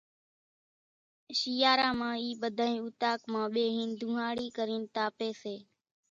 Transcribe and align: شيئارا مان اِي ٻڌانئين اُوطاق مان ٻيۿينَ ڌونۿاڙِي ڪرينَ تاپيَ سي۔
شيئارا 1.39 1.89
مان 1.99 2.15
اِي 2.23 2.29
ٻڌانئين 2.41 2.81
اُوطاق 2.83 3.19
مان 3.31 3.45
ٻيۿينَ 3.53 3.89
ڌونۿاڙِي 3.99 4.47
ڪرينَ 4.57 4.81
تاپيَ 4.95 5.29
سي۔ 5.41 5.55